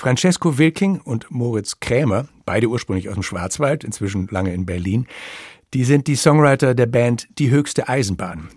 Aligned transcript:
Francesco 0.00 0.56
Wilking 0.56 1.02
und 1.02 1.30
Moritz 1.30 1.78
Krämer, 1.78 2.26
beide 2.46 2.68
ursprünglich 2.68 3.10
aus 3.10 3.16
dem 3.16 3.22
Schwarzwald, 3.22 3.84
inzwischen 3.84 4.28
lange 4.30 4.54
in 4.54 4.64
Berlin, 4.64 5.06
die 5.74 5.84
sind 5.84 6.06
die 6.06 6.16
Songwriter 6.16 6.74
der 6.74 6.86
Band 6.86 7.28
Die 7.38 7.50
höchste 7.50 7.86
Eisenbahn. 7.86 8.48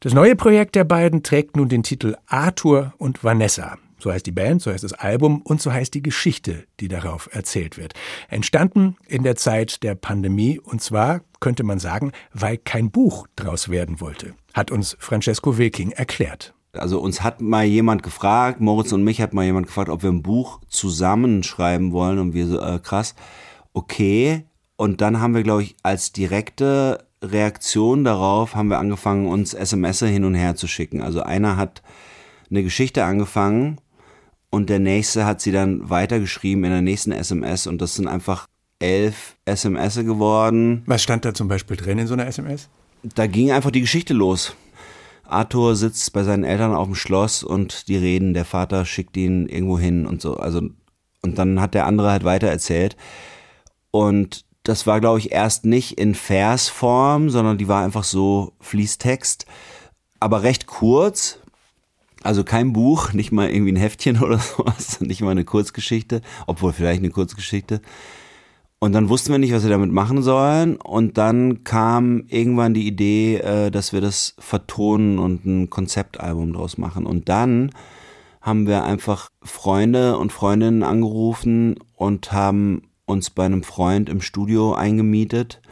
Das 0.00 0.12
neue 0.12 0.36
Projekt 0.36 0.74
der 0.74 0.84
beiden 0.84 1.22
trägt 1.22 1.56
nun 1.56 1.70
den 1.70 1.82
Titel 1.82 2.14
Arthur 2.26 2.92
und 2.98 3.24
Vanessa. 3.24 3.78
So 3.98 4.12
heißt 4.12 4.26
die 4.26 4.32
Band, 4.32 4.60
so 4.60 4.70
heißt 4.70 4.84
das 4.84 4.92
Album 4.92 5.40
und 5.40 5.62
so 5.62 5.72
heißt 5.72 5.94
die 5.94 6.02
Geschichte, 6.02 6.64
die 6.78 6.88
darauf 6.88 7.30
erzählt 7.32 7.78
wird. 7.78 7.94
Entstanden 8.28 8.96
in 9.06 9.22
der 9.22 9.36
Zeit 9.36 9.82
der 9.82 9.94
Pandemie 9.94 10.60
und 10.60 10.82
zwar, 10.82 11.22
könnte 11.40 11.64
man 11.64 11.78
sagen, 11.78 12.12
weil 12.34 12.58
kein 12.58 12.90
Buch 12.90 13.26
draus 13.34 13.70
werden 13.70 14.02
wollte, 14.02 14.34
hat 14.52 14.70
uns 14.70 14.94
Francesco 15.00 15.56
Wilking 15.56 15.92
erklärt. 15.92 16.52
Also 16.72 17.00
uns 17.00 17.22
hat 17.22 17.40
mal 17.40 17.64
jemand 17.64 18.02
gefragt, 18.02 18.60
Moritz 18.60 18.92
und 18.92 19.04
mich 19.04 19.20
hat 19.20 19.34
mal 19.34 19.44
jemand 19.44 19.66
gefragt, 19.66 19.90
ob 19.90 20.02
wir 20.02 20.10
ein 20.10 20.22
Buch 20.22 20.60
zusammenschreiben 20.68 21.92
wollen 21.92 22.18
und 22.18 22.32
wir 22.32 22.46
so, 22.46 22.60
äh, 22.60 22.78
krass, 22.78 23.14
okay. 23.74 24.44
Und 24.76 25.00
dann 25.00 25.20
haben 25.20 25.34
wir, 25.34 25.42
glaube 25.42 25.62
ich, 25.62 25.76
als 25.82 26.12
direkte 26.12 27.06
Reaktion 27.22 28.04
darauf 28.04 28.54
haben 28.54 28.68
wir 28.68 28.78
angefangen, 28.78 29.26
uns 29.26 29.54
SMS 29.54 30.00
hin 30.00 30.24
und 30.24 30.34
her 30.34 30.56
zu 30.56 30.66
schicken. 30.66 31.02
Also 31.02 31.22
einer 31.22 31.56
hat 31.56 31.82
eine 32.50 32.62
Geschichte 32.62 33.04
angefangen 33.04 33.78
und 34.50 34.68
der 34.68 34.80
nächste 34.80 35.24
hat 35.24 35.40
sie 35.40 35.52
dann 35.52 35.88
weitergeschrieben 35.88 36.64
in 36.64 36.70
der 36.70 36.82
nächsten 36.82 37.12
SMS 37.12 37.66
und 37.66 37.80
das 37.80 37.94
sind 37.94 38.08
einfach 38.08 38.46
elf 38.80 39.36
SMS 39.44 39.96
geworden. 39.96 40.82
Was 40.86 41.02
stand 41.02 41.24
da 41.24 41.32
zum 41.34 41.48
Beispiel 41.48 41.76
drin 41.76 41.98
in 41.98 42.06
so 42.06 42.14
einer 42.14 42.26
SMS? 42.26 42.68
Da 43.02 43.26
ging 43.26 43.52
einfach 43.52 43.70
die 43.70 43.80
Geschichte 43.80 44.14
los. 44.14 44.54
Arthur 45.32 45.76
sitzt 45.76 46.12
bei 46.12 46.22
seinen 46.24 46.44
Eltern 46.44 46.74
auf 46.74 46.86
dem 46.86 46.94
Schloss 46.94 47.42
und 47.42 47.88
die 47.88 47.96
reden, 47.96 48.34
der 48.34 48.44
Vater 48.44 48.84
schickt 48.84 49.16
ihn 49.16 49.48
irgendwo 49.48 49.78
hin 49.78 50.06
und 50.06 50.20
so. 50.20 50.36
Also, 50.36 50.62
und 51.22 51.38
dann 51.38 51.60
hat 51.60 51.74
der 51.74 51.86
andere 51.86 52.10
halt 52.10 52.24
weiter 52.24 52.48
erzählt. 52.48 52.96
Und 53.90 54.44
das 54.62 54.86
war, 54.86 55.00
glaube 55.00 55.18
ich, 55.18 55.32
erst 55.32 55.64
nicht 55.64 55.98
in 55.98 56.14
Versform, 56.14 57.30
sondern 57.30 57.58
die 57.58 57.68
war 57.68 57.84
einfach 57.84 58.04
so 58.04 58.52
Fließtext, 58.60 59.46
aber 60.20 60.42
recht 60.42 60.66
kurz, 60.66 61.40
also 62.22 62.44
kein 62.44 62.72
Buch, 62.72 63.12
nicht 63.12 63.32
mal 63.32 63.50
irgendwie 63.50 63.72
ein 63.72 63.76
Heftchen 63.76 64.20
oder 64.22 64.38
sowas, 64.38 65.00
nicht 65.00 65.20
mal 65.20 65.30
eine 65.30 65.44
Kurzgeschichte, 65.44 66.22
obwohl 66.46 66.72
vielleicht 66.72 67.00
eine 67.00 67.10
Kurzgeschichte. 67.10 67.80
Und 68.82 68.94
dann 68.94 69.08
wussten 69.08 69.30
wir 69.30 69.38
nicht, 69.38 69.52
was 69.52 69.62
wir 69.62 69.70
damit 69.70 69.92
machen 69.92 70.22
sollen. 70.24 70.74
Und 70.74 71.16
dann 71.16 71.62
kam 71.62 72.24
irgendwann 72.26 72.74
die 72.74 72.88
Idee, 72.88 73.36
äh, 73.36 73.70
dass 73.70 73.92
wir 73.92 74.00
das 74.00 74.34
vertonen 74.40 75.20
und 75.20 75.46
ein 75.46 75.70
Konzeptalbum 75.70 76.52
draus 76.52 76.78
machen. 76.78 77.06
Und 77.06 77.28
dann 77.28 77.70
haben 78.40 78.66
wir 78.66 78.82
einfach 78.82 79.30
Freunde 79.40 80.18
und 80.18 80.32
Freundinnen 80.32 80.82
angerufen 80.82 81.76
und 81.94 82.32
haben 82.32 82.82
uns 83.04 83.30
bei 83.30 83.44
einem 83.44 83.62
Freund 83.62 84.08
im 84.08 84.20
Studio 84.20 84.74
eingemietet 84.74 85.62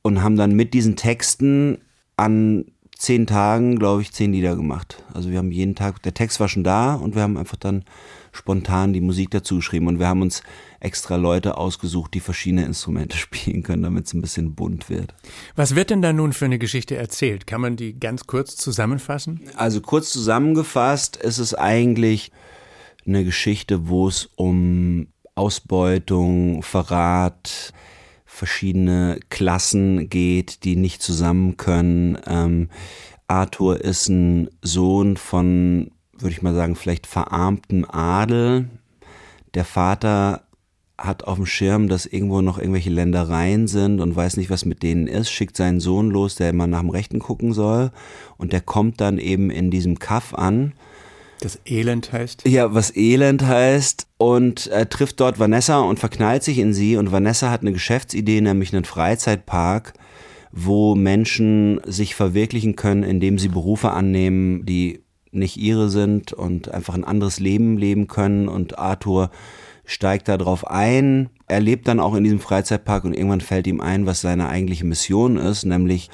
und 0.00 0.22
haben 0.22 0.36
dann 0.36 0.56
mit 0.56 0.72
diesen 0.72 0.96
Texten 0.96 1.76
an 2.16 2.64
zehn 2.96 3.26
Tagen, 3.26 3.78
glaube 3.78 4.00
ich, 4.00 4.12
zehn 4.12 4.32
Lieder 4.32 4.56
gemacht. 4.56 5.04
Also 5.12 5.28
wir 5.28 5.36
haben 5.36 5.52
jeden 5.52 5.74
Tag, 5.74 6.02
der 6.04 6.14
Text 6.14 6.40
war 6.40 6.48
schon 6.48 6.64
da 6.64 6.94
und 6.94 7.14
wir 7.14 7.20
haben 7.20 7.36
einfach 7.36 7.58
dann 7.58 7.84
spontan 8.32 8.92
die 8.92 9.00
Musik 9.00 9.30
dazu 9.30 9.56
geschrieben 9.56 9.86
und 9.86 9.98
wir 9.98 10.08
haben 10.08 10.22
uns 10.22 10.42
extra 10.80 11.16
Leute 11.16 11.58
ausgesucht, 11.58 12.14
die 12.14 12.20
verschiedene 12.20 12.64
Instrumente 12.64 13.16
spielen 13.18 13.62
können, 13.62 13.82
damit 13.82 14.06
es 14.06 14.14
ein 14.14 14.22
bisschen 14.22 14.54
bunt 14.54 14.90
wird. 14.90 15.14
Was 15.54 15.74
wird 15.74 15.90
denn 15.90 16.02
da 16.02 16.12
nun 16.12 16.32
für 16.32 16.46
eine 16.46 16.58
Geschichte 16.58 16.96
erzählt? 16.96 17.46
Kann 17.46 17.60
man 17.60 17.76
die 17.76 17.98
ganz 17.98 18.26
kurz 18.26 18.56
zusammenfassen? 18.56 19.42
Also 19.54 19.80
kurz 19.80 20.10
zusammengefasst 20.10 21.16
ist 21.16 21.38
es 21.38 21.54
eigentlich 21.54 22.32
eine 23.06 23.24
Geschichte, 23.24 23.88
wo 23.88 24.08
es 24.08 24.30
um 24.36 25.08
Ausbeutung, 25.34 26.62
Verrat, 26.62 27.72
verschiedene 28.24 29.20
Klassen 29.28 30.08
geht, 30.08 30.64
die 30.64 30.76
nicht 30.76 31.02
zusammen 31.02 31.56
können. 31.56 32.18
Ähm, 32.26 32.70
Arthur 33.28 33.80
ist 33.80 34.08
ein 34.08 34.48
Sohn 34.62 35.16
von, 35.16 35.90
würde 36.22 36.32
ich 36.32 36.42
mal 36.42 36.54
sagen, 36.54 36.76
vielleicht 36.76 37.06
verarmtem 37.06 37.84
Adel. 37.88 38.68
Der 39.54 39.64
Vater 39.64 40.42
hat 40.98 41.24
auf 41.24 41.36
dem 41.36 41.46
Schirm, 41.46 41.88
dass 41.88 42.06
irgendwo 42.06 42.40
noch 42.40 42.58
irgendwelche 42.58 42.90
Ländereien 42.90 43.66
sind 43.66 44.00
und 44.00 44.14
weiß 44.14 44.36
nicht, 44.36 44.50
was 44.50 44.64
mit 44.64 44.82
denen 44.82 45.08
ist, 45.08 45.30
schickt 45.30 45.56
seinen 45.56 45.80
Sohn 45.80 46.10
los, 46.10 46.36
der 46.36 46.50
immer 46.50 46.66
nach 46.66 46.80
dem 46.80 46.90
Rechten 46.90 47.18
gucken 47.18 47.52
soll. 47.52 47.90
Und 48.36 48.52
der 48.52 48.60
kommt 48.60 49.00
dann 49.00 49.18
eben 49.18 49.50
in 49.50 49.70
diesem 49.70 49.98
Kaff 49.98 50.34
an 50.34 50.72
das 51.42 51.58
Elend 51.66 52.12
heißt? 52.12 52.46
Ja, 52.46 52.72
was 52.72 52.94
Elend 52.94 53.42
heißt. 53.42 54.06
Und 54.16 54.68
er 54.68 54.88
trifft 54.88 55.20
dort 55.20 55.38
Vanessa 55.38 55.80
und 55.80 55.98
verknallt 55.98 56.42
sich 56.44 56.58
in 56.58 56.72
sie. 56.72 56.96
Und 56.96 57.10
Vanessa 57.10 57.50
hat 57.50 57.62
eine 57.62 57.72
Geschäftsidee, 57.72 58.40
nämlich 58.40 58.72
einen 58.72 58.84
Freizeitpark, 58.84 59.92
wo 60.52 60.94
Menschen 60.94 61.80
sich 61.84 62.14
verwirklichen 62.14 62.76
können, 62.76 63.02
indem 63.02 63.38
sie 63.38 63.48
Berufe 63.48 63.90
annehmen, 63.90 64.64
die 64.64 65.02
nicht 65.32 65.56
ihre 65.56 65.88
sind 65.88 66.32
und 66.32 66.70
einfach 66.70 66.94
ein 66.94 67.04
anderes 67.04 67.40
Leben 67.40 67.76
leben 67.76 68.06
können. 68.06 68.48
Und 68.48 68.78
Arthur 68.78 69.30
steigt 69.84 70.28
da 70.28 70.36
drauf 70.36 70.66
ein. 70.66 71.30
Er 71.48 71.60
lebt 71.60 71.88
dann 71.88 72.00
auch 72.00 72.14
in 72.14 72.24
diesem 72.24 72.40
Freizeitpark 72.40 73.04
und 73.04 73.14
irgendwann 73.14 73.40
fällt 73.40 73.66
ihm 73.66 73.80
ein, 73.80 74.06
was 74.06 74.20
seine 74.20 74.48
eigentliche 74.48 74.86
Mission 74.86 75.36
ist, 75.36 75.64
nämlich 75.64 76.10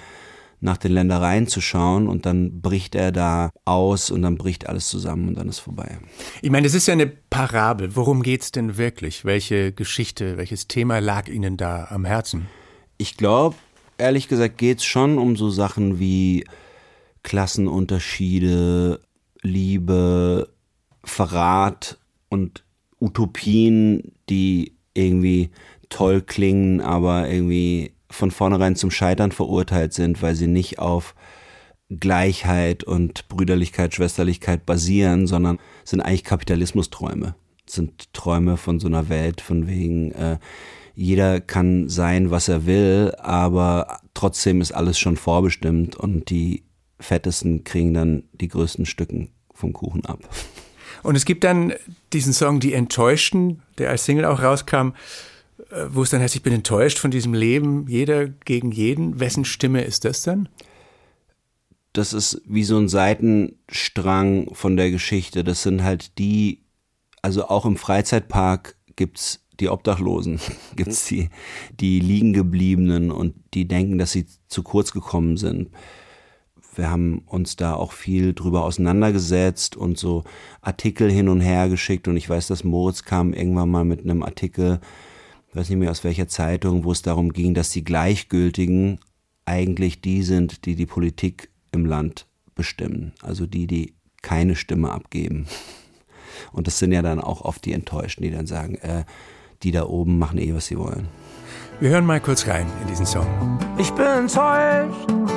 nach 0.61 0.77
den 0.77 0.93
Ländereien 0.93 1.47
zu 1.47 1.61
schauen 1.61 2.09
und 2.09 2.27
dann 2.27 2.61
bricht 2.61 2.95
er 2.95 3.13
da 3.13 3.51
aus 3.65 4.11
und 4.11 4.23
dann 4.23 4.37
bricht 4.37 4.69
alles 4.69 4.89
zusammen 4.89 5.29
und 5.29 5.39
dann 5.39 5.49
ist 5.49 5.61
vorbei. 5.61 5.99
Ich 6.43 6.51
meine, 6.51 6.67
es 6.67 6.75
ist 6.75 6.89
ja 6.89 6.95
eine 6.95 7.07
Parabel. 7.07 7.95
Worum 7.95 8.23
geht's 8.23 8.51
denn 8.51 8.77
wirklich? 8.77 9.25
Welche 9.25 9.73
Geschichte, 9.73 10.37
welches 10.37 10.67
Thema 10.67 10.99
lag 10.99 11.29
Ihnen 11.29 11.57
da 11.57 11.87
am 11.91 12.05
Herzen? 12.05 12.49
Ich 12.97 13.17
glaube, 13.17 13.55
ehrlich 13.99 14.27
gesagt, 14.27 14.59
geht's 14.59 14.85
schon 14.85 15.19
um 15.19 15.37
so 15.37 15.49
Sachen 15.51 16.01
wie 16.01 16.45
Klassenunterschiede, 17.23 19.01
Liebe, 19.49 20.49
Verrat 21.05 21.99
und 22.29 22.65
Utopien, 23.01 24.13
die 24.29 24.77
irgendwie 24.95 25.51
toll 25.89 26.21
klingen, 26.21 26.81
aber 26.81 27.29
irgendwie 27.29 27.93
von 28.11 28.31
vornherein 28.31 28.77
zum 28.77 28.91
Scheitern 28.91 29.33
verurteilt 29.33 29.93
sind, 29.93 30.23
weil 30.23 30.35
sie 30.35 30.47
nicht 30.47 30.79
auf 30.79 31.15
Gleichheit 31.89 32.85
und 32.85 33.29
Brüderlichkeit, 33.29 33.95
Schwesterlichkeit 33.95 34.67
basieren, 34.67 35.27
sondern 35.27 35.59
sind 35.85 36.01
eigentlich 36.01 36.25
Kapitalismusträume. 36.25 37.35
Sind 37.67 38.13
Träume 38.13 38.57
von 38.57 38.81
so 38.81 38.89
einer 38.89 39.09
Welt, 39.09 39.41
von 39.41 39.67
wegen, 39.67 40.13
äh, 40.13 40.39
jeder 40.95 41.41
kann 41.41 41.89
sein, 41.89 42.31
was 42.31 42.49
er 42.49 42.67
will, 42.67 43.15
aber 43.19 44.01
trotzdem 44.15 44.61
ist 44.61 44.73
alles 44.73 44.99
schon 44.99 45.17
vorbestimmt 45.17 45.97
und 45.97 46.29
die 46.31 46.65
Fettesten 46.99 47.63
kriegen 47.63 47.95
dann 47.95 48.25
die 48.33 48.49
größten 48.49 48.85
Stücken 48.85 49.31
vom 49.59 49.73
Kuchen 49.73 50.05
ab. 50.05 50.21
Und 51.03 51.17
es 51.17 51.25
gibt 51.25 51.45
dann 51.45 51.75
diesen 52.13 52.33
Song 52.33 52.61
Die 52.61 52.73
Enttäuschten, 52.73 53.63
der 53.79 53.91
als 53.91 54.05
Single 54.05 54.25
auch 54.25 54.43
rauskam. 54.43 54.93
Äh, 55.71 55.87
wo 55.91 56.03
es 56.03 56.11
dann 56.11 56.21
heißt, 56.21 56.37
ich 56.37 56.43
bin 56.43 56.53
enttäuscht 56.53 56.99
von 56.99 57.11
diesem 57.11 57.35
Leben, 57.35 57.87
jeder 57.89 58.29
gegen 58.29 58.73
jeden. 58.73 59.21
Wessen 59.21 59.45
Stimme 59.45 59.83
ist 59.83 60.05
das 60.05 60.23
dann? 60.23 60.49
Das 61.93 62.13
ist 62.13 62.41
wie 62.47 62.65
so 62.65 62.79
ein 62.79 62.89
Seitenstrang 62.89 64.55
von 64.55 64.77
der 64.77 64.91
Geschichte. 64.91 65.45
Das 65.45 65.63
sind 65.63 65.83
halt 65.83 66.19
die, 66.19 66.63
also 67.23 67.49
auch 67.49 67.67
im 67.67 67.77
Freizeitpark 67.77 68.77
gibt's 68.97 69.41
die 69.61 69.69
Obdachlosen, 69.69 70.41
gibt's 70.77 71.07
die, 71.07 71.31
die 71.81 72.01
liegen 72.01 72.33
gebliebenen 72.33 73.11
und 73.11 73.35
die 73.55 73.67
denken, 73.67 73.99
dass 73.99 74.13
sie 74.13 74.27
zu 74.47 74.63
kurz 74.63 74.93
gekommen 74.93 75.37
sind. 75.37 75.71
Wir 76.79 76.91
haben 76.91 77.23
uns 77.27 77.57
da 77.57 77.75
auch 77.75 77.91
viel 77.91 78.35
drüber 78.35 78.63
auseinandergesetzt 78.63 79.77
und 79.77 79.99
so 79.99 80.23
Artikel 80.61 81.11
hin 81.11 81.29
und 81.29 81.41
her 81.41 81.69
geschickt 81.69 82.07
und 82.07 82.17
ich 82.17 82.31
weiß, 82.31 82.47
dass 82.47 82.63
Moritz 82.63 83.03
kam 83.03 83.33
irgendwann 83.33 83.69
mal 83.69 83.85
mit 83.85 84.05
einem 84.05 84.23
Artikel, 84.23 84.79
weiß 85.55 85.71
nicht 85.71 85.79
mehr 85.79 85.91
aus 85.91 86.05
welcher 86.05 86.29
Zeitung, 86.29 86.85
wo 86.85 86.93
es 86.93 87.03
darum 87.03 87.33
ging, 87.33 87.53
dass 87.53 87.71
die 87.71 87.83
Gleichgültigen 87.83 89.01
eigentlich 89.45 90.01
die 90.03 90.23
sind, 90.23 90.67
die 90.67 90.77
die 90.77 90.87
Politik 90.87 91.49
im 91.73 91.85
Land 91.85 92.27
bestimmen. 92.55 93.13
Also 93.23 93.47
die, 93.47 93.67
die 93.67 93.95
keine 94.23 94.55
Stimme 94.55 94.93
abgeben. 94.93 95.49
Und 96.53 96.69
das 96.69 96.79
sind 96.79 96.93
ja 96.93 97.03
dann 97.03 97.21
auch 97.21 97.41
oft 97.41 97.65
die 97.65 97.73
Enttäuschten, 97.73 98.23
die 98.23 98.31
dann 98.31 98.47
sagen, 98.47 98.77
äh, 98.77 99.05
die 99.65 99.73
da 99.73 99.87
oben 99.87 100.21
machen 100.21 100.39
eh, 100.39 100.55
was 100.55 100.67
sie 100.67 100.79
wollen. 100.79 101.09
Wir 101.81 101.91
hören 101.91 102.07
mal 102.07 102.21
kurz 102.21 102.47
rein 102.47 102.67
in 102.83 102.87
diesen 102.87 103.07
Song. 103.07 103.27
Ich 103.79 103.91
bin 103.93 104.07
enttäuscht 104.07 105.28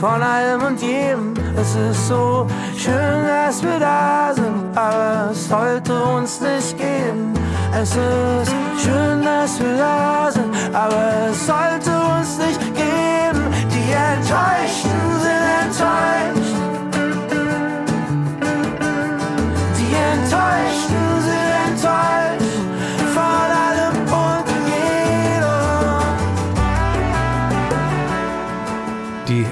von 0.00 0.22
allem 0.22 0.62
und 0.62 0.80
jedem. 0.80 1.34
Es 1.56 1.74
ist 1.74 2.08
so 2.08 2.46
schön, 2.76 3.26
dass 3.26 3.62
wir 3.62 3.78
da 3.78 4.32
sind, 4.34 4.76
aber 4.76 5.30
es 5.32 5.48
sollte 5.48 5.92
uns 6.04 6.40
nicht 6.40 6.76
geben. 6.76 7.32
Es 7.72 7.90
ist 7.90 8.54
schön, 8.82 9.22
dass 9.22 9.58
wir 9.60 9.76
da 9.76 10.30
sind, 10.30 10.54
aber 10.72 11.30
es 11.30 11.46
sollte 11.46 11.90
uns 12.18 12.38
nicht 12.38 12.60
geben. 12.74 13.42
Die 13.70 13.92
Enttäuschten 13.92 15.00
sind 15.20 15.46
enttäuscht. 15.64 16.45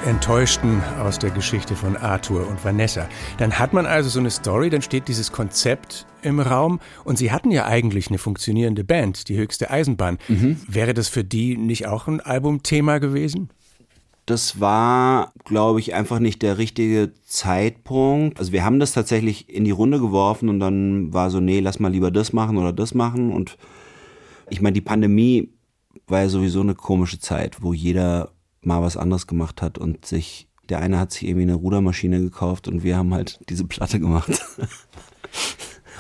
Enttäuschten 0.07 0.83
aus 1.01 1.19
der 1.19 1.31
Geschichte 1.31 1.75
von 1.75 1.97
Arthur 1.97 2.47
und 2.47 2.63
Vanessa. 2.63 3.09
Dann 3.39 3.59
hat 3.59 3.73
man 3.73 3.87
also 3.87 4.11
so 4.11 4.21
eine 4.21 4.31
Story, 4.31 4.69
dann 4.69 4.83
steht 4.83 5.09
dieses 5.09 5.33
Konzept 5.33 6.07
im 6.23 6.41
Raum 6.41 6.81
und 7.05 7.17
sie 7.17 7.33
hatten 7.33 7.51
ja 7.51 7.65
eigentlich 7.65 8.09
eine 8.09 8.19
funktionierende 8.19 8.85
Band, 8.85 9.29
die 9.29 9.37
höchste 9.37 9.71
Eisenbahn. 9.71 10.19
Mhm. 10.29 10.61
Wäre 10.69 10.93
das 10.93 11.09
für 11.09 11.25
die 11.25 11.57
nicht 11.57 11.87
auch 11.87 12.07
ein 12.07 12.21
Albumthema 12.21 12.99
gewesen? 12.99 13.49
Das 14.27 14.61
war, 14.61 15.33
glaube 15.45 15.81
ich, 15.81 15.95
einfach 15.95 16.19
nicht 16.19 16.43
der 16.43 16.59
richtige 16.59 17.13
Zeitpunkt. 17.27 18.39
Also 18.39 18.53
wir 18.53 18.65
haben 18.65 18.81
das 18.81 18.93
tatsächlich 18.93 19.49
in 19.49 19.65
die 19.65 19.71
Runde 19.71 20.01
geworfen 20.01 20.51
und 20.51 20.61
dann 20.61 21.13
war 21.15 21.31
so, 21.31 21.41
nee, 21.41 21.61
lass 21.61 21.81
mal 21.81 21.93
lieber 21.93 22.11
das 22.11 22.33
machen 22.33 22.59
oder 22.59 22.73
das 22.73 22.95
machen. 22.95 23.33
Und 23.33 23.57
ich 24.51 24.61
meine, 24.61 24.75
die 24.75 24.81
Pandemie 24.81 25.51
war 26.07 26.23
ja 26.23 26.29
sowieso 26.29 26.61
eine 26.61 26.75
komische 26.75 27.19
Zeit, 27.19 27.63
wo 27.63 27.73
jeder 27.73 28.34
mal 28.67 28.83
was 28.83 28.97
anderes 28.97 29.27
gemacht 29.27 29.63
hat 29.63 29.79
und 29.79 30.07
sich, 30.07 30.49
der 30.69 30.81
eine 30.81 30.99
hat 30.99 31.13
sich 31.13 31.25
irgendwie 31.25 31.43
eine 31.43 31.55
Rudermaschine 31.55 32.21
gekauft 32.21 32.69
und 32.69 32.83
wir 32.83 32.97
haben 32.97 33.15
halt 33.15 33.41
diese 33.49 33.65
Platte 33.65 34.01
gemacht. 34.01 34.31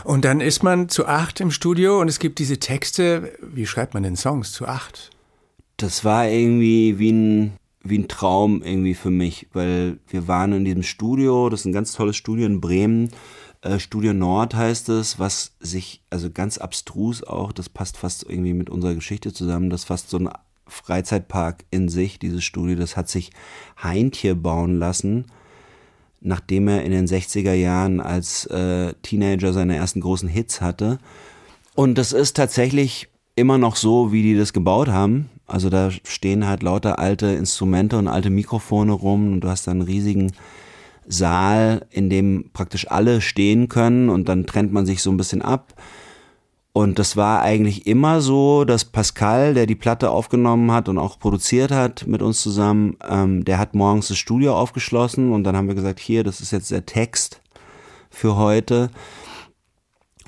Und 0.05 0.27
dann 0.27 0.43
ist 0.43 0.63
man 0.63 0.91
zu 0.91 1.07
acht 1.07 1.41
im 1.41 1.51
Studio 1.51 1.99
und 1.99 2.09
es 2.09 2.19
gibt 2.19 2.39
diese 2.39 2.59
Texte. 2.59 3.33
Wie 3.41 3.67
schreibt 3.67 3.95
man 3.95 4.03
denn 4.03 4.17
Songs 4.17 4.53
zu 4.53 4.67
acht? 4.67 5.11
Das 5.79 6.05
war 6.05 6.29
irgendwie 6.29 6.99
wie 6.99 7.11
ein, 7.11 7.53
wie 7.83 7.99
ein 7.99 8.09
Traum 8.09 8.63
irgendwie 8.63 8.95
für 8.95 9.11
mich, 9.11 9.49
weil 9.55 9.99
wir 10.09 10.29
waren 10.29 10.53
in 10.53 10.65
diesem 10.67 10.83
Studio, 10.83 11.49
das 11.49 11.61
ist 11.61 11.67
ein 11.67 11.73
ganz 11.73 11.93
tolles 11.93 12.17
Studio 12.17 12.45
in 12.45 12.61
Bremen. 12.61 13.11
Äh, 13.63 13.79
Studio 13.79 14.13
Nord 14.13 14.55
heißt 14.55 14.91
es, 14.91 15.19
was 15.19 15.57
sich, 15.59 16.03
also 16.11 16.31
ganz 16.31 16.59
abstrus 16.59 17.25
auch, 17.25 17.51
das 17.51 17.71
passt 17.71 17.97
fast 17.97 18.25
irgendwie 18.29 18.53
mit 18.53 18.69
unserer 18.69 18.95
Geschichte 18.95 19.33
zusammen, 19.33 19.71
das 19.71 19.85
fast 19.85 20.11
so 20.11 20.19
ein 20.19 20.29
Freizeitpark 20.67 21.65
in 21.71 21.89
sich, 21.89 22.19
dieses 22.19 22.45
Studio, 22.45 22.77
das 22.77 22.97
hat 22.97 23.09
sich 23.09 23.31
Heintje 23.83 24.35
bauen 24.35 24.79
lassen, 24.79 25.27
nachdem 26.21 26.69
er 26.69 26.85
in 26.85 26.93
den 26.93 27.07
60er 27.07 27.53
Jahren 27.53 28.01
als 28.01 28.47
äh, 28.47 28.95
Teenager 29.03 29.53
seine 29.53 29.77
ersten 29.77 30.01
großen 30.01 30.29
Hits 30.29 30.61
hatte. 30.61 30.99
Und 31.75 31.99
das 31.99 32.13
ist 32.13 32.37
tatsächlich 32.37 33.09
immer 33.37 33.59
noch 33.59 33.77
so, 33.77 34.13
wie 34.13 34.23
die 34.23 34.37
das 34.37 34.53
gebaut 34.53 34.89
haben. 34.89 35.29
Also 35.47 35.69
da 35.69 35.91
stehen 35.91 36.47
halt 36.47 36.63
lauter 36.63 36.99
alte 36.99 37.27
Instrumente 37.27 37.99
und 37.99 38.09
alte 38.09 38.31
Mikrofone 38.31 38.93
rum 38.93 39.33
und 39.35 39.41
du 39.43 39.49
hast 39.49 39.67
dann 39.67 39.81
einen 39.81 39.89
riesigen 39.89 40.33
Saal, 41.07 41.87
in 41.91 42.09
dem 42.09 42.51
praktisch 42.53 42.91
alle 42.91 43.21
stehen 43.21 43.69
können 43.69 44.09
und 44.09 44.29
dann 44.29 44.47
trennt 44.47 44.73
man 44.73 44.87
sich 44.87 45.03
so 45.03 45.11
ein 45.11 45.19
bisschen 45.19 45.43
ab. 45.43 45.75
Und 46.76 46.99
das 46.99 47.17
war 47.17 47.41
eigentlich 47.41 47.87
immer 47.87 48.21
so, 48.21 48.65
dass 48.65 48.85
Pascal, 48.85 49.55
der 49.55 49.67
die 49.67 49.76
Platte 49.76 50.11
aufgenommen 50.11 50.73
hat 50.73 50.88
und 50.88 50.99
auch 50.99 51.21
produziert 51.21 51.71
hat 51.71 52.09
mit 52.09 52.21
uns 52.21 52.43
zusammen, 52.43 52.97
ähm, 53.09 53.44
der 53.44 53.59
hat 53.59 53.76
morgens 53.76 54.09
das 54.09 54.19
Studio 54.19 54.59
aufgeschlossen 54.59 55.31
und 55.31 55.44
dann 55.44 55.56
haben 55.56 55.69
wir 55.69 55.76
gesagt, 55.76 56.00
hier, 56.00 56.25
das 56.25 56.41
ist 56.41 56.50
jetzt 56.50 56.73
der 56.73 56.85
Text 56.85 57.41
für 58.11 58.35
heute. 58.35 58.91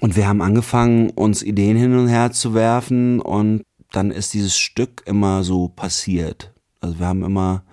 Und 0.01 0.15
wir 0.15 0.29
haben 0.29 0.41
angefangen, 0.41 1.11
uns 1.11 1.43
Ideen 1.43 1.77
hin 1.77 1.99
und 1.99 2.07
her 2.07 2.31
zu 2.31 2.55
werfen 2.55 3.21
und 3.21 3.65
dann 3.91 4.13
ist 4.13 4.33
dieses 4.33 4.57
Stück 4.57 5.03
immer 5.05 5.43
so 5.43 5.67
passiert. 5.67 6.55
Also 6.81 7.01
wir 7.01 7.09
haben 7.09 7.25
immer 7.25 7.65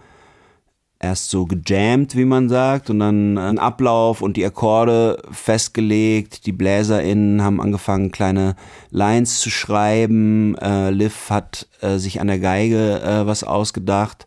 erst 1.03 1.29
so 1.29 1.45
gejammt, 1.45 2.15
wie 2.15 2.25
man 2.25 2.47
sagt, 2.47 2.89
und 2.89 2.99
dann 2.99 3.37
ein 3.37 3.59
Ablauf 3.59 4.21
und 4.21 4.37
die 4.37 4.45
Akkorde 4.45 5.21
festgelegt. 5.31 6.45
Die 6.45 6.53
BläserInnen 6.53 7.43
haben 7.43 7.61
angefangen, 7.61 8.11
kleine 8.11 8.55
Lines 8.89 9.41
zu 9.41 9.49
schreiben. 9.49 10.55
Äh, 10.57 10.91
Liv 10.91 11.29
hat 11.29 11.67
äh, 11.81 11.97
sich 11.97 12.21
an 12.21 12.27
der 12.27 12.39
Geige 12.39 13.01
äh, 13.01 13.27
was 13.27 13.43
ausgedacht. 13.43 14.25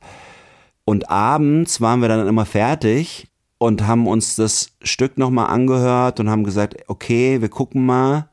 Und 0.84 1.10
abends 1.10 1.80
waren 1.80 2.00
wir 2.00 2.08
dann 2.08 2.28
immer 2.28 2.44
fertig 2.44 3.28
und 3.58 3.86
haben 3.86 4.06
uns 4.06 4.36
das 4.36 4.72
Stück 4.82 5.18
nochmal 5.18 5.48
angehört 5.48 6.20
und 6.20 6.30
haben 6.30 6.44
gesagt, 6.44 6.76
okay, 6.88 7.40
wir 7.40 7.48
gucken 7.48 7.84
mal. 7.86 8.28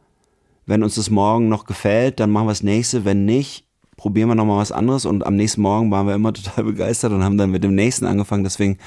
Wenn 0.65 0.83
uns 0.83 0.95
das 0.95 1.09
morgen 1.09 1.49
noch 1.49 1.65
gefällt, 1.65 2.19
dann 2.19 2.29
machen 2.29 2.45
wir 2.45 2.51
das 2.51 2.63
nächste. 2.63 3.03
Wenn 3.03 3.25
nicht, 3.25 3.65
probieren 4.03 4.27
wir 4.27 4.35
nochmal 4.35 4.59
was 4.59 4.73
anderes. 4.73 5.05
Und 5.05 5.25
am 5.25 5.37
nächsten 5.37 5.61
Morgen 5.61 5.89
waren 5.89 6.05
wir 6.05 6.13
immer 6.13 6.33
total 6.33 6.65
begeistert 6.65 7.13
und 7.13 7.23
haben 7.23 7.37
dann 7.37 7.51
mit 7.51 7.63
dem 7.63 7.73
nächsten 7.73 8.05
angefangen. 8.05 8.43
Deswegen 8.43 8.77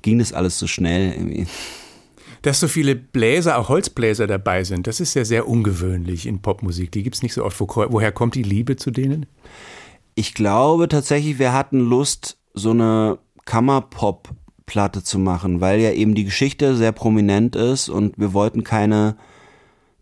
ging 0.00 0.18
das 0.18 0.32
alles 0.32 0.58
so 0.58 0.66
schnell 0.66 1.12
irgendwie. 1.12 1.46
Dass 2.40 2.60
so 2.60 2.66
viele 2.66 2.96
Bläser, 2.96 3.58
auch 3.58 3.68
Holzbläser 3.68 4.26
dabei 4.26 4.64
sind, 4.64 4.86
das 4.86 4.98
ist 4.98 5.12
ja 5.12 5.26
sehr 5.26 5.46
ungewöhnlich 5.46 6.26
in 6.26 6.40
Popmusik. 6.40 6.90
Die 6.92 7.02
gibt 7.02 7.16
es 7.16 7.22
nicht 7.22 7.34
so 7.34 7.44
oft. 7.44 7.60
Wo, 7.60 7.66
woher 7.66 8.12
kommt 8.12 8.34
die 8.34 8.42
Liebe 8.42 8.76
zu 8.76 8.90
denen? 8.90 9.26
Ich 10.14 10.32
glaube 10.32 10.88
tatsächlich, 10.88 11.38
wir 11.38 11.52
hatten 11.52 11.80
Lust, 11.80 12.38
so 12.54 12.70
eine 12.70 13.18
Kammerpop-Platte 13.44 15.02
zu 15.02 15.18
machen, 15.18 15.60
weil 15.60 15.80
ja 15.80 15.92
eben 15.92 16.14
die 16.14 16.24
Geschichte 16.24 16.76
sehr 16.76 16.92
prominent 16.92 17.56
ist 17.56 17.90
und 17.90 18.16
wir 18.16 18.32
wollten 18.32 18.64
keine 18.64 19.16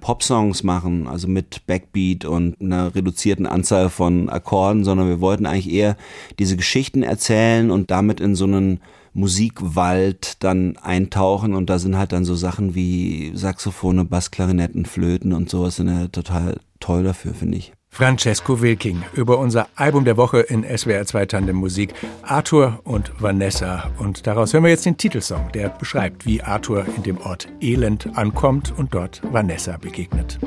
Popsongs 0.05 0.63
machen, 0.63 1.09
also 1.09 1.29
mit 1.29 1.67
Backbeat 1.67 2.27
und 2.27 2.61
einer 2.61 2.95
reduzierten 2.95 3.47
Anzahl 3.47 3.89
von 3.89 4.29
Akkorden, 4.29 4.85
sondern 4.85 5.09
wir 5.09 5.23
wollten 5.23 5.47
eigentlich 5.47 5.73
eher 5.73 5.97
diese 6.39 6.59
Geschichten 6.59 7.03
erzählen 7.03 7.71
und 7.71 7.91
damit 7.91 8.21
in 8.21 8.35
so 8.35 8.45
einen 8.45 8.81
Musikwald 9.15 10.45
dann 10.45 10.77
eintauchen 10.77 11.55
und 11.55 11.71
da 11.71 11.79
sind 11.79 11.97
halt 11.97 12.13
dann 12.13 12.27
so 12.27 12.35
Sachen 12.35 12.75
wie 12.75 13.33
Saxophone, 13.35 14.07
Bassklarinetten, 14.07 14.85
Flöten 14.85 15.33
und 15.33 15.49
sowas 15.49 15.77
sind 15.77 15.89
ja 15.89 16.09
total 16.09 16.61
toll 16.81 17.03
dafür, 17.03 17.33
finde 17.33 17.57
ich. 17.57 17.73
Francesco 17.95 18.61
Wilking 18.61 19.05
über 19.13 19.39
unser 19.39 19.69
Album 19.77 20.05
der 20.05 20.17
Woche 20.17 20.41
in 20.41 20.65
SWR 20.65 21.07
2 21.07 21.27
Tandem 21.27 21.55
Musik, 21.55 21.95
Arthur 22.23 22.81
und 22.83 23.13
Vanessa. 23.23 23.89
Und 23.99 24.27
daraus 24.27 24.53
hören 24.53 24.65
wir 24.65 24.71
jetzt 24.71 24.85
den 24.85 24.97
Titelsong, 24.97 25.53
der 25.55 25.69
beschreibt, 25.69 26.27
wie 26.27 26.43
Arthur 26.43 26.85
in 26.97 27.05
dem 27.05 27.21
Ort 27.21 27.47
Elend 27.61 28.09
ankommt 28.17 28.75
und 28.77 28.93
dort 28.93 29.23
Vanessa 29.31 29.77
begegnet. 29.77 30.41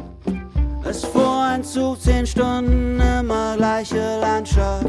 Es 0.84 1.06
fuhr 1.06 1.42
ein 1.42 1.64
Zug, 1.64 2.02
zehn 2.02 2.28
Stunden, 2.28 3.00
immer 3.00 3.56
gleiche 3.56 4.20
Landschaft 4.20 4.88